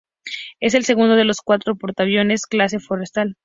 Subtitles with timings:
[0.59, 3.37] Es el segundo de los cuatro portaaviones clase "Forrestal".